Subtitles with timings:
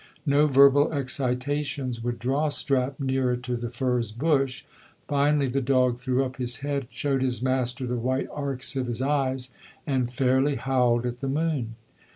[0.25, 4.63] No verbal excitations would draw Strap nearer to the furze bush.
[5.07, 9.03] Finally the dog threw up his head, showed his master the white arcs of his
[9.03, 9.51] eyes
[9.85, 11.75] and fairly howled at the moon.